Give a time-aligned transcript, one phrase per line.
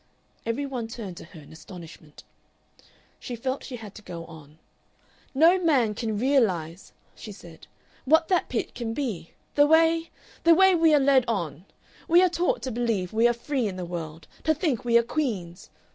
[0.47, 2.23] Every one turned to her in astonishment.
[3.19, 4.57] She felt she had to go on.
[5.35, 7.67] "No man can realize," she said,
[8.05, 9.33] "what that pit can be.
[9.53, 10.09] The way
[10.43, 11.65] the way we are led on!
[12.07, 15.03] We are taught to believe we are free in the world, to think we are
[15.03, 15.69] queens....